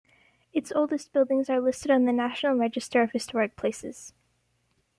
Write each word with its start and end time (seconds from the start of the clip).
Its 0.51 0.71
oldest 0.71 1.13
buildings 1.13 1.47
are 1.47 1.61
listed 1.61 1.91
on 1.91 2.05
the 2.05 2.11
National 2.11 2.55
Register 2.55 3.03
of 3.03 3.11
Historic 3.11 3.55
Places. 3.55 4.15